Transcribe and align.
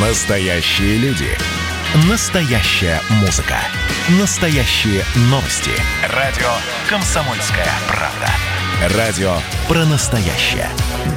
Настоящие 0.00 0.96
люди. 0.98 1.26
Настоящая 2.08 3.00
музыка. 3.20 3.56
Настоящие 4.20 5.02
новости. 5.22 5.72
Радио 6.14 6.46
«Комсомольская 6.88 7.66
правда». 7.88 8.28
Радио 8.96 9.32
про 9.66 9.84
настоящее. 9.86 10.68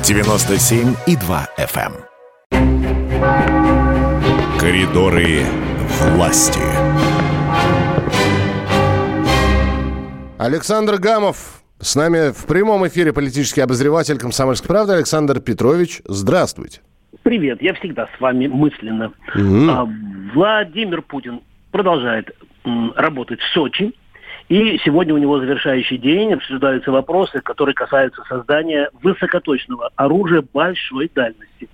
97,2 0.02 1.48
FM. 1.60 1.94
эм. 2.54 4.58
Коридоры 4.58 5.46
власти. 6.16 6.60
Александр 10.40 10.98
Гамов 10.98 11.62
с 11.80 11.94
нами 11.94 12.32
в 12.32 12.46
прямом 12.46 12.88
эфире 12.88 13.14
политический 13.14 13.62
обозреватель 13.62 14.18
«Комсомольской 14.18 14.68
правды» 14.68 14.94
Александр 14.94 15.40
Петрович. 15.40 16.02
Здравствуйте. 16.08 16.82
Привет, 17.24 17.62
я 17.62 17.74
всегда 17.74 18.08
с 18.16 18.22
вами 18.22 18.48
мысленно. 18.48 19.12
А, 19.36 19.88
Владимир 20.34 21.02
Путин 21.02 21.42
продолжает 21.72 22.36
работать 22.96 23.42
в 23.42 23.54
Сочи. 23.54 23.94
И 24.50 24.78
сегодня 24.84 25.14
у 25.14 25.18
него 25.18 25.40
завершающий 25.40 25.98
день, 25.98 26.34
обсуждаются 26.34 26.92
вопросы, 26.92 27.40
которые 27.42 27.74
касаются 27.74 28.22
создания 28.28 28.90
высокоточного 29.02 29.92
оружия 29.96 30.44
большой 30.54 31.10
дальности. 31.14 31.70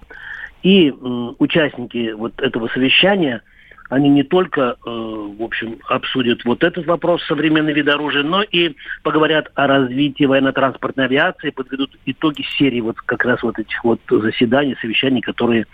И 0.61 0.89
м, 0.89 1.35
участники 1.39 2.11
вот 2.11 2.39
этого 2.39 2.67
совещания, 2.67 3.41
они 3.89 4.09
не 4.09 4.23
только, 4.23 4.61
э, 4.61 4.75
в 4.85 5.41
общем, 5.41 5.79
обсудят 5.87 6.43
вот 6.45 6.63
этот 6.63 6.85
вопрос 6.85 7.23
современный 7.25 7.73
вид 7.73 7.87
оружия, 7.87 8.23
но 8.23 8.43
и 8.43 8.75
поговорят 9.03 9.51
о 9.55 9.67
развитии 9.67 10.25
военно-транспортной 10.25 11.05
авиации, 11.05 11.51
подведут 11.51 11.97
итоги 12.05 12.43
серии 12.57 12.81
вот 12.81 12.97
как 13.01 13.23
раз 13.25 13.41
вот 13.43 13.57
этих 13.59 13.83
вот 13.83 13.99
заседаний, 14.09 14.75
совещаний, 14.81 15.21
которые 15.21 15.65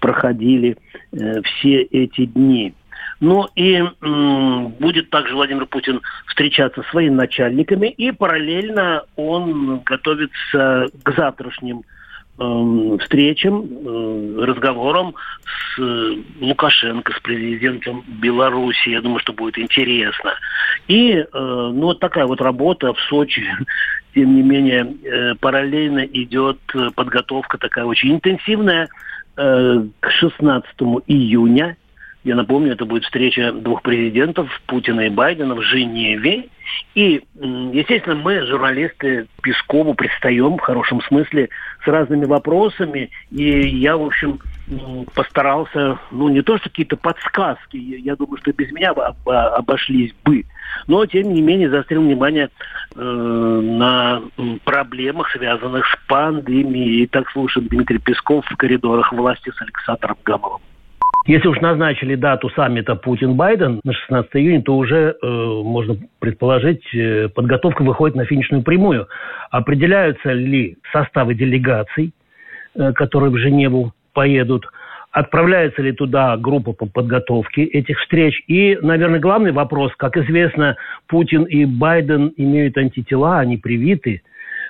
проходили 0.00 0.76
э, 1.12 1.42
все 1.42 1.82
эти 1.82 2.26
дни. 2.26 2.74
Ну 3.20 3.48
и 3.54 3.82
м, 4.02 4.68
будет 4.80 5.10
также 5.10 5.34
Владимир 5.34 5.66
Путин 5.66 6.00
встречаться 6.26 6.82
с 6.82 6.92
военачальниками, 6.92 7.88
и 7.88 8.10
параллельно 8.10 9.04
он 9.16 9.80
готовится 9.84 10.88
к 11.02 11.14
завтрашним 11.16 11.82
встречам, 12.36 13.64
э, 13.64 14.44
разговорам 14.44 15.14
с 15.44 15.80
э, 15.80 16.16
Лукашенко, 16.40 17.12
с 17.12 17.20
президентом 17.20 18.04
Беларуси. 18.06 18.88
Я 18.88 19.02
думаю, 19.02 19.20
что 19.20 19.32
будет 19.32 19.58
интересно. 19.58 20.34
И 20.88 21.12
э, 21.12 21.24
ну, 21.32 21.82
вот 21.82 22.00
такая 22.00 22.26
вот 22.26 22.40
работа 22.40 22.92
в 22.94 23.00
Сочи. 23.02 23.44
Тем 24.14 24.34
не 24.34 24.42
менее, 24.42 25.34
параллельно 25.40 26.00
идет 26.00 26.58
подготовка 26.94 27.56
такая 27.56 27.86
очень 27.86 28.12
интенсивная 28.12 28.90
к 29.34 30.10
16 30.20 30.68
июня. 31.06 31.78
Я 32.24 32.36
напомню, 32.36 32.72
это 32.72 32.84
будет 32.84 33.04
встреча 33.04 33.52
двух 33.52 33.82
президентов, 33.82 34.48
Путина 34.66 35.02
и 35.02 35.10
Байдена 35.10 35.56
в 35.56 35.62
Женеве. 35.62 36.48
И, 36.94 37.20
естественно, 37.34 38.14
мы, 38.14 38.46
журналисты, 38.46 39.26
Пескову 39.42 39.94
предстаем 39.94 40.56
в 40.56 40.60
хорошем 40.60 41.00
смысле 41.02 41.48
с 41.84 41.88
разными 41.88 42.24
вопросами. 42.24 43.10
И 43.32 43.68
я, 43.76 43.96
в 43.96 44.04
общем, 44.04 44.38
постарался, 45.14 45.98
ну, 46.12 46.28
не 46.28 46.42
то, 46.42 46.58
что 46.58 46.68
какие-то 46.68 46.96
подсказки, 46.96 47.76
я, 47.76 48.14
думаю, 48.14 48.38
что 48.38 48.52
без 48.52 48.70
меня 48.70 48.90
об- 48.90 49.28
обошлись 49.28 50.14
бы, 50.24 50.44
но, 50.86 51.04
тем 51.06 51.32
не 51.32 51.42
менее, 51.42 51.70
заострил 51.70 52.02
внимание 52.02 52.50
э, 52.94 53.00
на 53.00 54.22
проблемах, 54.64 55.28
связанных 55.32 55.86
с 55.86 55.98
пандемией. 56.06 57.08
Так 57.08 57.28
слушаем 57.30 57.66
Дмитрий 57.66 57.98
Песков 57.98 58.46
в 58.46 58.56
коридорах 58.56 59.12
власти 59.12 59.50
с 59.50 59.60
Александром 59.60 60.16
Гамовым. 60.24 60.60
Если 61.24 61.46
уж 61.46 61.60
назначили 61.60 62.16
дату 62.16 62.50
саммита 62.50 62.96
Путин-Байден 62.96 63.80
на 63.84 63.92
16 63.92 64.30
июня, 64.36 64.62
то 64.62 64.76
уже, 64.76 65.14
э, 65.22 65.26
можно 65.26 65.96
предположить, 66.18 66.82
э, 66.94 67.28
подготовка 67.28 67.82
выходит 67.82 68.16
на 68.16 68.24
финишную 68.24 68.64
прямую. 68.64 69.06
Определяются 69.50 70.32
ли 70.32 70.78
составы 70.92 71.34
делегаций, 71.34 72.12
э, 72.74 72.92
которые 72.92 73.30
в 73.30 73.36
Женеву 73.36 73.92
поедут, 74.12 74.66
отправляется 75.12 75.82
ли 75.82 75.92
туда 75.92 76.36
группа 76.36 76.72
по 76.72 76.86
подготовке 76.86 77.64
этих 77.64 78.00
встреч. 78.00 78.42
И, 78.48 78.76
наверное, 78.82 79.20
главный 79.20 79.52
вопрос, 79.52 79.92
как 79.96 80.16
известно, 80.16 80.76
Путин 81.06 81.44
и 81.44 81.66
Байден 81.66 82.32
имеют 82.36 82.76
антитела, 82.78 83.38
они 83.38 83.58
привиты. 83.58 84.22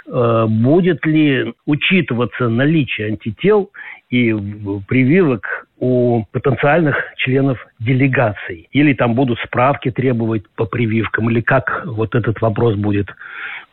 Э, 0.07 0.47
Будет 0.47 1.07
ли 1.07 1.55
учитываться 1.65 2.51
наличие 2.51 3.09
антител 3.09 3.71
и 4.11 4.35
прививок 4.87 5.62
у 5.83 6.25
потенциальных 6.31 6.97
членов 7.17 7.59
делегаций? 7.81 8.69
Или 8.71 8.95
там 8.95 9.15
будут 9.15 9.41
справки 9.41 9.91
требовать 9.91 10.45
по 10.55 10.65
прививкам? 10.65 11.29
Или 11.29 11.41
как 11.41 11.83
вот 11.87 12.15
этот 12.15 12.41
вопрос 12.41 12.77
будет 12.77 13.09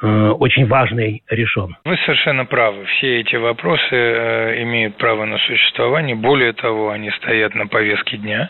э, 0.02 0.30
очень 0.40 0.66
важный 0.66 1.22
решен? 1.30 1.78
Вы 1.86 1.98
совершенно 1.98 2.46
правы. 2.46 2.86
Все 2.86 3.20
эти 3.20 3.36
вопросы 3.36 3.94
э, 3.94 4.64
имеют 4.64 4.98
право 4.98 5.26
на 5.26 5.38
существование. 5.38 6.16
Более 6.16 6.54
того, 6.54 6.90
они 6.90 7.12
стоят 7.12 7.54
на 7.54 7.68
повестке 7.68 8.18
дня 8.18 8.50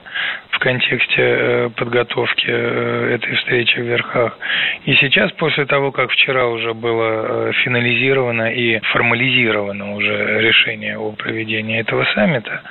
в 0.52 0.60
контексте 0.60 1.22
э, 1.22 1.70
подготовки 1.76 2.48
этой 2.48 3.36
встречи 3.36 3.78
в 3.78 3.84
Верхах. 3.84 4.38
И 4.86 4.94
сейчас, 4.96 5.34
после 5.34 5.66
того, 5.66 5.92
как 5.92 6.12
вчера 6.12 6.48
уже 6.48 6.74
было 6.74 7.52
финализировано 7.52 8.54
и 8.54 8.80
формализировано 8.94 9.96
уже 9.96 10.40
решение 10.40 10.98
о 10.98 11.12
проведении 11.12 11.78
этого 11.78 12.06
саммита, 12.16 12.62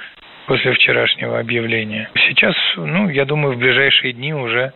после 0.49 0.73
вчерашнего 0.73 1.39
объявления. 1.39 2.11
Сейчас, 2.27 2.57
ну, 2.77 3.11
я 3.11 3.27
думаю, 3.27 3.55
в 3.55 3.59
ближайшие 3.59 4.15
дни 4.15 4.33
уже 4.33 4.73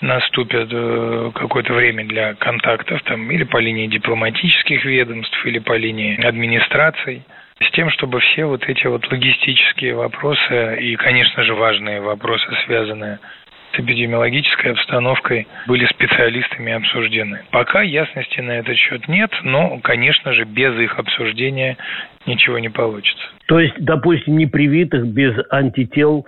наступит 0.00 0.68
э, 0.72 1.30
какое-то 1.34 1.74
время 1.74 2.06
для 2.06 2.34
контактов 2.34 3.02
там 3.02 3.30
или 3.30 3.44
по 3.44 3.58
линии 3.58 3.86
дипломатических 3.86 4.82
ведомств, 4.86 5.44
или 5.44 5.58
по 5.58 5.76
линии 5.76 6.18
администраций, 6.26 7.22
с 7.60 7.70
тем, 7.72 7.90
чтобы 7.90 8.20
все 8.20 8.46
вот 8.46 8.66
эти 8.66 8.86
вот 8.86 9.12
логистические 9.12 9.94
вопросы 9.94 10.78
и, 10.80 10.96
конечно 10.96 11.42
же, 11.42 11.54
важные 11.54 12.00
вопросы, 12.00 12.46
связанные 12.64 13.18
с 13.74 13.78
эпидемиологической 13.78 14.72
обстановкой, 14.72 15.46
были 15.66 15.86
специалистами 15.86 16.72
обсуждены. 16.72 17.42
Пока 17.50 17.82
ясности 17.82 18.40
на 18.40 18.52
этот 18.52 18.76
счет 18.76 19.08
нет, 19.08 19.30
но, 19.42 19.78
конечно 19.82 20.32
же, 20.32 20.44
без 20.44 20.76
их 20.78 20.98
обсуждения 20.98 21.76
ничего 22.26 22.58
не 22.58 22.68
получится. 22.68 23.24
То 23.46 23.60
есть, 23.60 23.74
допустим, 23.78 24.36
непривитых 24.36 25.06
без 25.06 25.34
антител 25.50 26.26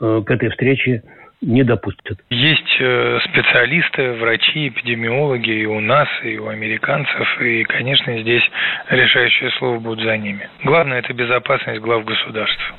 э, 0.00 0.22
к 0.24 0.30
этой 0.30 0.50
встрече 0.50 1.02
не 1.42 1.64
допустят. 1.64 2.18
Есть 2.30 2.76
э, 2.78 3.18
специалисты, 3.24 4.12
врачи, 4.12 4.68
эпидемиологи 4.68 5.50
и 5.50 5.66
у 5.66 5.80
нас, 5.80 6.08
и 6.22 6.38
у 6.38 6.48
американцев, 6.48 7.40
и, 7.40 7.64
конечно, 7.64 8.20
здесь 8.20 8.42
решающее 8.88 9.50
слово 9.58 9.78
будет 9.78 10.04
за 10.04 10.16
ними. 10.16 10.48
Главное– 10.64 10.98
это 11.00 11.12
безопасность 11.12 11.80
глав 11.80 12.04
государств. 12.04 12.74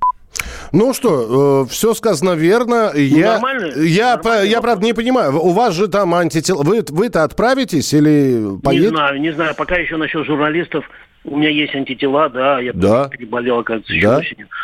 Ну 0.71 0.93
что, 0.93 1.65
все 1.69 1.93
сказано 1.93 2.31
верно. 2.31 2.91
я, 2.95 3.33
нормально. 3.33 3.73
я, 3.83 4.15
Нормальный 4.15 4.41
по- 4.41 4.45
я 4.45 4.61
правда, 4.61 4.85
не 4.85 4.93
понимаю. 4.93 5.35
У 5.39 5.51
вас 5.51 5.73
же 5.75 5.87
там 5.87 6.13
антитела. 6.15 6.63
Вы, 6.63 6.83
вы-то 6.89 7.23
отправитесь 7.23 7.93
или 7.93 8.33
Не 8.39 8.59
поедете? 8.61 8.89
знаю, 8.89 9.21
не 9.21 9.31
знаю. 9.31 9.55
Пока 9.55 9.75
еще 9.75 9.97
насчет 9.97 10.25
журналистов. 10.25 10.85
У 11.25 11.37
меня 11.37 11.47
есть 11.49 11.73
антитела, 11.73 12.27
да. 12.29 12.59
Я 12.59 12.73
Да. 12.73 13.07
переболел, 13.07 13.59
оказывается, 13.59 13.93
еще 13.93 14.07
Да? 14.07 14.21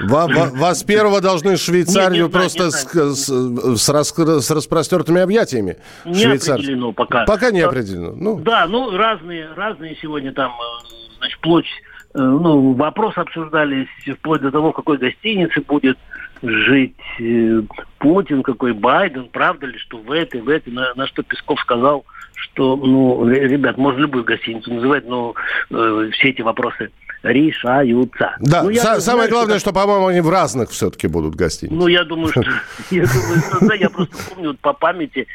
Ва- 0.10 0.28
ва- 0.28 0.52
вас 0.54 0.84
первого 0.84 1.22
должны 1.22 1.56
Швейцарию 1.56 2.12
Не, 2.28 2.28
не 2.28 2.30
просто 2.30 2.66
не 2.66 2.72
с, 2.72 2.92
знаю. 2.92 3.16
с- 3.16 3.82
с 3.82 3.90
раскры- 3.90 4.42
с 4.42 4.52
распростертыми 4.52 5.22
объятиями. 5.22 5.78
Не 6.04 6.16
Швейцар- 6.26 6.56
определено 6.56 6.92
пока. 6.92 7.24
Пока 7.24 7.52
не 7.52 7.62
определено. 7.62 8.12
Ну, 8.14 8.40
Да, 8.40 8.66
ну 8.68 8.92
разные, 8.98 9.48
разные 9.56 9.96
сегодня 10.02 10.34
там, 10.34 10.52
э, 10.52 10.88
значит, 11.20 11.38
вплоть, 11.38 11.66
э, 11.66 11.99
ну, 12.22 12.74
вопрос 12.74 13.18
обсуждались 13.18 13.88
вплоть 14.18 14.42
до 14.42 14.52
того, 14.52 14.72
в 14.72 14.76
какой 14.76 14.98
гостинице 14.98 15.62
будет 15.62 15.98
жить 16.42 16.96
э, 17.20 17.62
Путин, 17.98 18.44
какой 18.44 18.74
Байден, 18.74 19.30
правда 19.32 19.68
ли, 19.68 19.78
что 19.78 19.98
в 19.98 20.12
этой, 20.12 20.42
в 20.42 20.50
этой, 20.50 20.72
на, 20.72 20.94
на 20.96 21.08
что 21.08 21.24
Песков 21.24 21.60
сказал, 21.60 22.06
что, 22.40 22.76
ну, 22.76 23.26
ре- 23.26 23.48
ребят, 23.48 23.78
можно 23.78 24.02
любую 24.02 24.24
гостиницу 24.24 24.74
называть, 24.74 25.08
но 25.08 25.34
э, 25.72 26.10
все 26.14 26.30
эти 26.30 26.42
вопросы 26.42 26.90
решаются. 27.22 28.36
да, 28.40 28.64
Ну, 28.64 28.70
я 28.70 28.78
Са- 28.82 28.84
знаю, 28.86 29.02
самое 29.02 29.30
главное, 29.30 29.56
так- 29.56 29.62
что, 29.62 29.74
по-моему, 29.74 30.08
они 30.08 30.22
в 30.22 30.30
разных 30.30 30.70
все-таки 30.70 31.08
будут 31.08 31.36
гостиницах. 31.36 31.78
ну, 31.80 31.88
я 31.88 32.04
думаю, 32.06 32.32
что 32.32 32.42
я 32.92 33.04
думаю, 33.06 33.42
что 33.50 33.68
да, 33.68 33.74
я 33.76 33.90
просто 33.90 34.16
помню 34.34 34.50
вот 34.50 34.60
по 34.60 34.74
памяти 34.74 35.28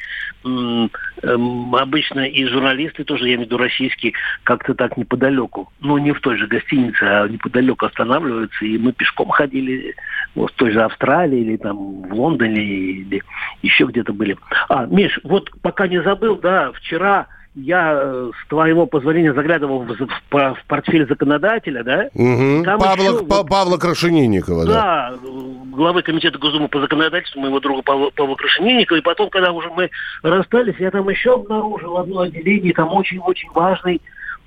м, 0.45 0.91
обычно 1.75 2.21
и 2.27 2.45
журналисты 2.47 3.05
тоже, 3.05 3.25
я 3.29 3.35
имею 3.35 3.41
в 3.41 3.51
виду 3.51 3.59
российские, 3.59 4.13
как-то 4.45 4.75
так 4.75 4.97
неподалеку, 4.97 5.71
ну 5.81 5.99
не 5.99 6.13
в 6.13 6.21
той 6.21 6.37
же 6.39 6.47
гостинице, 6.47 7.03
а 7.03 7.29
неподалеку 7.29 7.87
останавливаются, 7.87 8.65
и 8.65 8.79
мы 8.79 8.93
пешком 8.93 9.29
ходили 9.29 9.95
вот 10.35 10.51
в 10.53 10.55
той 10.55 10.71
же 10.73 10.83
Австралии 10.83 11.41
или 11.41 11.57
там 11.57 12.03
в 12.03 12.15
Лондоне 12.15 12.63
или 12.63 13.23
еще 13.63 13.85
где-то 13.85 14.13
были. 14.13 14.37
А, 14.69 14.87
Миш, 14.87 15.19
вот 15.23 15.51
пока 15.63 15.87
не 15.87 16.03
забыл, 16.03 16.37
да, 16.37 16.73
вчера 16.73 16.94
я 17.55 18.01
э, 18.03 18.31
с 18.43 18.49
твоего 18.49 18.87
позволения 18.87 19.33
заглядывал 19.33 19.81
в, 19.81 19.97
в, 19.97 20.07
в 20.31 20.59
портфель 20.67 21.07
законодателя, 21.07 21.85
да? 21.85 22.09
Угу. 22.15 22.65
Павла, 22.65 22.95
еще, 22.95 23.25
па, 23.27 23.45
Павла 23.45 23.79
Крашенинникова, 23.79 24.67
да. 24.67 24.73
Да, 24.73 25.15
главы 25.71 26.03
комитета 26.03 26.39
Госдумы 26.39 26.69
по 26.69 26.81
законодательству 26.81 27.41
моего 27.41 27.61
друга 27.61 27.83
Павла, 27.83 28.11
Павла 28.11 28.35
Крашенинникова. 28.35 28.99
И 28.99 29.03
потом, 29.03 29.31
когда 29.31 29.53
уже 29.53 29.71
мы 29.71 29.91
расстались, 30.23 30.75
я 30.81 30.91
там 30.91 31.09
еще 31.09 31.35
обнаружил 31.35 31.99
одно 31.99 32.23
отделение, 32.23 32.73
там 32.73 32.93
очень-очень 32.93 33.51
важный 33.53 34.01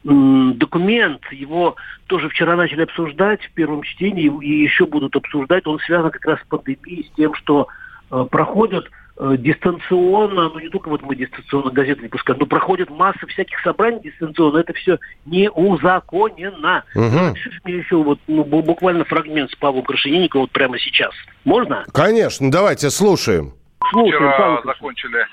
документ, 0.03 1.21
его 1.31 1.75
тоже 2.07 2.29
вчера 2.29 2.55
начали 2.55 2.83
обсуждать 2.83 3.41
в 3.43 3.51
первом 3.53 3.83
чтении 3.83 4.31
и 4.41 4.63
еще 4.63 4.85
будут 4.85 5.15
обсуждать. 5.15 5.67
Он 5.67 5.79
связан 5.79 6.11
как 6.11 6.25
раз 6.25 6.39
с 6.39 6.47
пандемией, 6.47 7.09
с 7.11 7.15
тем, 7.15 7.33
что 7.33 7.67
э, 8.09 8.25
проходят 8.29 8.85
дистанционно, 9.19 10.49
ну 10.49 10.59
не 10.59 10.69
только 10.69 10.89
вот 10.89 11.01
мы 11.01 11.15
дистанционно 11.15 11.71
газеты 11.71 12.03
не 12.03 12.07
пускаем, 12.07 12.39
но 12.39 12.45
проходит 12.45 12.89
масса 12.89 13.25
всяких 13.27 13.59
собраний 13.61 13.99
дистанционно, 14.01 14.59
это 14.59 14.73
все 14.73 14.99
не 15.25 15.49
узаконено. 15.49 16.83
Угу. 16.93 17.35
Мне 17.63 17.77
еще 17.77 17.95
вот 17.95 18.19
ну, 18.27 18.43
буквально 18.43 19.05
фрагмент 19.05 19.51
с 19.51 19.55
Павлом 19.55 19.83
Крашенинниковым 19.83 20.43
вот 20.43 20.51
прямо 20.51 20.77
сейчас. 20.77 21.11
Можно? 21.45 21.85
Конечно, 21.93 22.51
давайте 22.51 22.89
слушаем. 22.91 23.53
Слушаем, 23.89 24.31
Вчера 24.31 24.61
закончили 24.63 25.25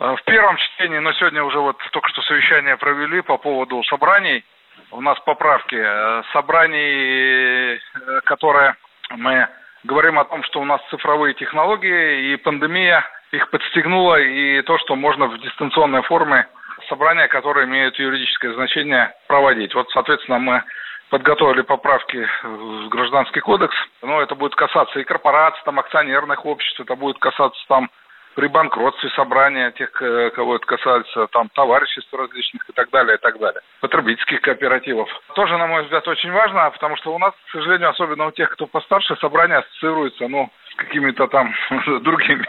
э, 0.00 0.16
в 0.16 0.24
первом 0.24 0.56
чтении, 0.56 0.98
но 0.98 1.12
сегодня 1.12 1.44
уже 1.44 1.60
вот 1.60 1.76
только 1.92 2.08
что 2.08 2.22
совещание 2.22 2.76
провели 2.76 3.20
по 3.20 3.38
поводу 3.38 3.82
собраний. 3.84 4.44
У 4.90 5.00
нас 5.00 5.18
поправки. 5.20 5.76
Э, 5.78 6.22
собраний, 6.32 7.78
которые 8.24 8.74
мы 9.10 9.46
говорим 9.84 10.18
о 10.18 10.24
том, 10.24 10.42
что 10.42 10.60
у 10.60 10.64
нас 10.64 10.80
цифровые 10.90 11.34
технологии 11.34 12.32
и 12.32 12.36
пандемия– 12.36 13.04
их 13.32 13.50
подстегнуло 13.50 14.20
и 14.20 14.62
то, 14.62 14.78
что 14.78 14.96
можно 14.96 15.26
в 15.26 15.38
дистанционной 15.40 16.02
форме 16.02 16.46
собрания, 16.88 17.28
которые 17.28 17.66
имеют 17.66 17.98
юридическое 17.98 18.52
значение, 18.54 19.12
проводить. 19.26 19.74
Вот, 19.74 19.90
соответственно, 19.90 20.38
мы 20.38 20.62
подготовили 21.10 21.62
поправки 21.62 22.26
в 22.42 22.88
Гражданский 22.88 23.40
кодекс. 23.40 23.76
Но 24.02 24.20
это 24.20 24.34
будет 24.34 24.54
касаться 24.54 24.98
и 25.00 25.04
корпораций, 25.04 25.60
там, 25.64 25.78
акционерных 25.78 26.44
обществ, 26.44 26.80
это 26.80 26.94
будет 26.96 27.18
касаться 27.18 27.60
там 27.68 27.90
при 28.34 28.46
банкротстве 28.46 29.10
собрания 29.10 29.72
тех, 29.72 29.90
кого 29.90 30.56
это 30.56 30.66
касается, 30.66 31.26
там, 31.32 31.48
товариществ 31.48 32.12
различных 32.14 32.68
и 32.68 32.72
так 32.72 32.88
далее, 32.90 33.16
и 33.16 33.18
так 33.18 33.36
далее. 33.38 33.60
Потребительских 33.80 34.42
кооперативов. 34.42 35.08
Тоже, 35.34 35.58
на 35.58 35.66
мой 35.66 35.82
взгляд, 35.82 36.06
очень 36.06 36.30
важно, 36.30 36.70
потому 36.70 36.96
что 36.96 37.12
у 37.12 37.18
нас, 37.18 37.32
к 37.48 37.50
сожалению, 37.50 37.90
особенно 37.90 38.26
у 38.26 38.30
тех, 38.30 38.50
кто 38.50 38.66
постарше, 38.66 39.16
собрание 39.16 39.58
ассоциируется, 39.58 40.28
ну, 40.28 40.52
с 40.70 40.74
какими-то 40.76 41.26
там 41.26 41.52
другими 42.02 42.46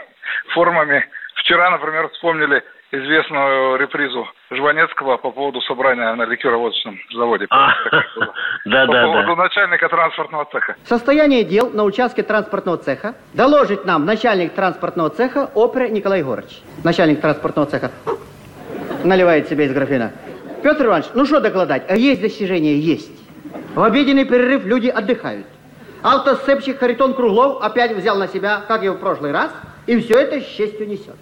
формами. 0.54 1.06
Вчера, 1.36 1.70
например, 1.70 2.08
вспомнили 2.10 2.62
известную 2.92 3.76
репризу 3.76 4.26
Жванецкого 4.50 5.16
по 5.16 5.30
поводу 5.30 5.60
собрания 5.62 6.12
на 6.14 6.24
ликероводочном 6.24 6.98
заводе. 7.14 7.46
А, 7.50 7.72
да, 8.64 8.86
по 8.86 8.92
да, 8.92 9.04
поводу 9.04 9.36
начальника 9.36 9.88
транспортного 9.88 10.46
цеха. 10.50 10.76
Состояние 10.84 11.44
дел 11.44 11.70
на 11.70 11.84
участке 11.84 12.22
транспортного 12.22 12.78
цеха 12.78 13.14
доложит 13.32 13.84
нам 13.84 14.04
начальник 14.04 14.54
транспортного 14.54 15.10
цеха 15.10 15.50
Опре 15.54 15.88
Николай 15.90 16.20
Егорович. 16.20 16.62
Начальник 16.82 17.20
транспортного 17.20 17.68
цеха 17.68 17.90
наливает 19.04 19.48
себе 19.48 19.66
из 19.66 19.72
графина. 19.72 20.12
Петр 20.62 20.86
Иванович, 20.86 21.10
ну 21.14 21.24
что 21.24 21.40
докладать? 21.40 21.84
А 21.88 21.96
есть 21.96 22.20
достижения? 22.20 22.76
Есть. 22.76 23.12
В 23.74 23.82
обеденный 23.82 24.24
перерыв 24.24 24.66
люди 24.66 24.88
отдыхают. 24.88 25.46
Автосцепщик 26.02 26.78
Харитон 26.80 27.14
Круглов 27.14 27.62
опять 27.62 27.92
взял 27.92 28.16
на 28.16 28.26
себя, 28.26 28.62
как 28.66 28.82
и 28.82 28.88
в 28.88 28.96
прошлый 28.96 29.32
раз– 29.32 29.54
и 29.90 30.00
все 30.00 30.20
это 30.20 30.40
с 30.40 30.46
честью 30.46 30.88
несет. 30.88 31.16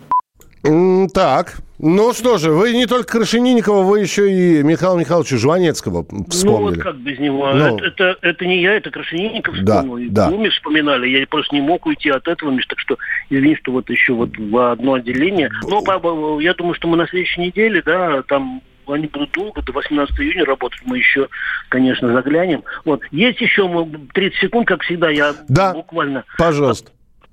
Так, 1.14 1.56
ну 1.78 2.12
что 2.12 2.36
же, 2.36 2.50
вы 2.50 2.74
не 2.74 2.84
только 2.84 3.12
Крашенинникова, 3.12 3.82
вы 3.82 4.00
еще 4.00 4.30
и 4.30 4.62
Михаила 4.62 4.98
Михайловича 4.98 5.38
Жванецкого 5.38 6.04
вспомнили. 6.28 6.58
Ну 6.58 6.64
вот 6.64 6.78
как 6.78 6.96
без 6.96 7.18
него. 7.18 7.50
Ну, 7.54 7.78
это, 7.78 7.86
это, 7.86 8.18
это 8.20 8.44
не 8.44 8.60
я, 8.60 8.74
это 8.74 8.90
Крашенинников 8.90 9.54
вспомнил. 9.54 10.10
Да, 10.10 10.28
да. 10.28 10.34
Уми 10.34 10.50
вспоминали, 10.50 11.08
я 11.08 11.26
просто 11.26 11.54
не 11.54 11.62
мог 11.62 11.86
уйти 11.86 12.10
от 12.10 12.28
этого, 12.28 12.50
Миш, 12.50 12.66
так 12.66 12.78
что 12.78 12.98
извини, 13.30 13.56
что 13.56 13.72
вот 13.72 13.88
еще 13.88 14.12
вот 14.12 14.36
в 14.36 14.70
одно 14.70 14.94
отделение. 14.94 15.50
Но 15.66 16.40
я 16.40 16.52
думаю, 16.52 16.74
что 16.74 16.88
мы 16.88 16.98
на 16.98 17.06
следующей 17.08 17.40
неделе, 17.40 17.80
да, 17.86 18.22
там 18.24 18.60
они 18.86 19.06
будут 19.06 19.32
долго, 19.32 19.62
до 19.62 19.72
18 19.72 20.18
июня 20.20 20.44
работать, 20.44 20.80
мы 20.84 20.98
еще, 20.98 21.28
конечно, 21.70 22.12
заглянем. 22.12 22.64
Вот, 22.84 23.00
есть 23.12 23.40
еще 23.40 23.88
30 24.12 24.38
секунд, 24.40 24.68
как 24.68 24.82
всегда, 24.82 25.08
я 25.08 25.34
да, 25.48 25.72
буквально... 25.72 26.24
пожалуйста 26.36 26.90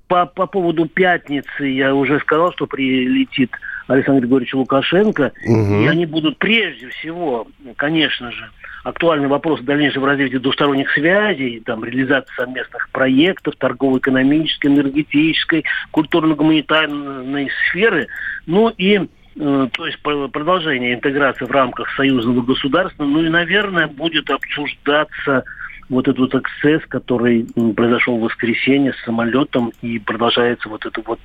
по, 0.08 0.26
по 0.26 0.46
поводу 0.46 0.86
пятницы 0.86 1.64
я 1.64 1.94
уже 1.94 2.20
сказал, 2.20 2.52
что 2.52 2.66
прилетит 2.66 3.50
Александр 3.88 4.22
Григорьевич 4.22 4.54
Лукашенко, 4.54 5.32
угу. 5.46 5.74
и 5.82 5.86
они 5.86 6.06
будут 6.06 6.38
прежде 6.38 6.88
всего, 6.88 7.46
конечно 7.76 8.30
же, 8.32 8.50
актуальный 8.84 9.28
вопрос 9.28 9.60
дальнейшего 9.62 10.06
развития 10.06 10.38
двусторонних 10.38 10.90
связей, 10.92 11.60
там, 11.64 11.84
реализации 11.84 12.32
совместных 12.36 12.88
проектов 12.90 13.54
торгово-экономической, 13.56 14.68
энергетической, 14.68 15.64
культурно-гуманитарной 15.90 17.50
сферы, 17.68 18.06
ну 18.46 18.68
и 18.68 18.98
э, 18.98 19.68
то 19.72 19.86
есть 19.86 19.98
продолжение 20.02 20.94
интеграции 20.94 21.46
в 21.46 21.50
рамках 21.50 21.92
союзного 21.96 22.42
государства, 22.42 23.04
ну 23.04 23.24
и, 23.24 23.28
наверное, 23.28 23.88
будет 23.88 24.30
обсуждаться 24.30 25.44
вот 25.88 26.08
этот 26.08 26.34
эксцесс, 26.34 26.82
который 26.88 27.46
произошел 27.76 28.18
в 28.18 28.22
воскресенье 28.22 28.92
с 28.92 29.04
самолетом, 29.04 29.72
и 29.82 29.98
продолжается 29.98 30.68
вот 30.68 30.84
эта 30.86 31.02
вот 31.04 31.20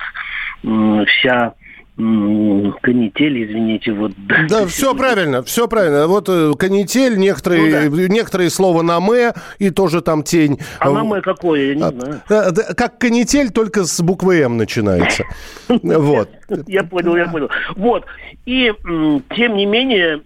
вся 1.08 1.54
канитель, 2.82 3.46
извините, 3.46 3.92
вот. 3.92 4.14
Да, 4.50 4.66
все 4.66 4.96
правильно, 4.96 5.44
все 5.44 5.68
правильно. 5.68 6.08
Вот 6.08 6.30
э, 6.30 6.54
канитель, 6.58 7.18
некоторые, 7.18 7.90
ну, 7.90 7.96
да. 7.96 8.08
некоторые 8.08 8.50
слова 8.50 8.82
на 8.82 9.00
«мэ», 9.00 9.34
и 9.60 9.70
тоже 9.70 10.02
там 10.02 10.24
тень. 10.24 10.58
А 10.80 10.90
на 10.90 11.04
«мэ» 11.04 11.22
какое, 11.22 11.74
я 11.74 11.76
не 11.76 11.84
а, 11.84 11.92
знаю. 11.92 12.22
Как 12.76 12.98
канитель, 12.98 13.52
только 13.52 13.84
с 13.84 14.02
буквы 14.02 14.40
«м» 14.40 14.58
начинается. 14.58 15.24
Вот. 15.82 16.30
Я 16.68 16.84
понял, 16.84 17.16
я 17.16 17.28
понял. 17.28 17.50
Вот. 17.76 18.06
И, 18.46 18.74
тем 19.36 19.56
не 19.56 19.66
менее, 19.66 20.22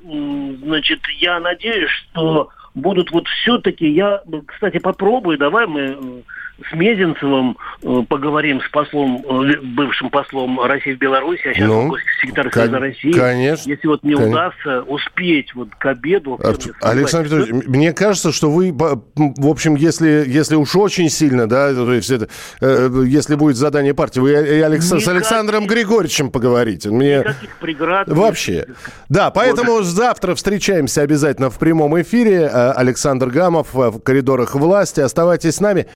значит, 0.64 1.00
я 1.20 1.40
надеюсь, 1.40 1.90
что 1.90 2.50
будут 2.76 3.12
вот 3.12 3.28
все-таки, 3.28 3.88
я, 3.88 4.22
кстати, 4.46 4.78
попробую, 4.78 5.38
давай 5.38 5.66
мы 5.66 6.24
с 6.70 6.74
Мезенцевым 6.74 7.58
э, 7.84 8.04
поговорим 8.08 8.62
с 8.62 8.70
послом, 8.70 9.24
э, 9.28 9.60
бывшим 9.62 10.10
послом 10.10 10.62
России 10.62 10.94
в 10.94 10.98
Беларуси, 10.98 11.42
а 11.48 11.54
сейчас 11.54 11.68
ну, 11.68 11.94
секретарь 12.22 12.52
Союза 12.52 12.80
России. 12.80 13.12
Конечно. 13.12 13.70
Если 13.70 13.88
вот 13.88 14.04
мне 14.04 14.16
конечно. 14.16 14.32
удастся 14.32 14.82
успеть 14.84 15.54
вот 15.54 15.70
к 15.76 15.86
обеду... 15.86 16.40
А, 16.42 16.90
Александр 16.90 17.30
Петрович, 17.30 17.68
мне 17.68 17.92
кажется, 17.92 18.32
что 18.32 18.50
вы, 18.50 18.72
в 18.72 19.48
общем, 19.48 19.76
если, 19.76 20.24
если 20.26 20.56
уж 20.56 20.76
очень 20.76 21.10
сильно, 21.10 21.48
да, 21.48 21.74
то 21.74 21.94
есть 21.94 22.10
это, 22.10 22.30
э, 22.62 23.04
если 23.06 23.36
будет 23.36 23.58
задание 23.58 23.94
партии, 23.94 24.20
вы 24.20 24.32
и 24.32 24.62
Алекс... 24.62 24.86
с 24.86 25.08
Александром 25.08 25.68
Григорьевичем 25.68 26.32
поговорите. 26.32 26.90
Мне... 26.90 27.20
Никаких 27.20 27.58
преград. 27.58 28.08
Вообще. 28.08 28.66
Да, 29.10 29.30
поэтому 29.30 29.74
вот. 29.74 29.86
завтра 29.86 30.36
встречаемся 30.36 31.02
обязательно 31.02 31.50
в 31.50 31.60
прямом 31.60 32.00
эфире. 32.02 32.48
Александр 32.48 33.28
Гамов 33.28 33.74
в 33.74 34.00
коридорах 34.00 34.56
власти. 34.56 35.02
Оставайтесь 35.02 35.56
с 35.56 35.60
нами. 35.60 35.88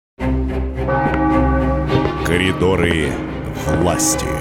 Коридоры 2.30 3.12
власти. 3.82 4.39